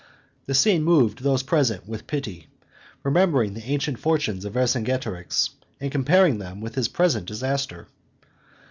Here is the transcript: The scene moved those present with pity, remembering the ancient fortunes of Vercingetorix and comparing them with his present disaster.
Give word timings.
The 0.47 0.55
scene 0.55 0.81
moved 0.81 1.21
those 1.21 1.43
present 1.43 1.87
with 1.87 2.07
pity, 2.07 2.47
remembering 3.03 3.53
the 3.53 3.61
ancient 3.65 3.99
fortunes 3.99 4.45
of 4.45 4.53
Vercingetorix 4.53 5.51
and 5.79 5.91
comparing 5.91 6.39
them 6.39 6.59
with 6.59 6.73
his 6.73 6.87
present 6.87 7.27
disaster. 7.27 7.85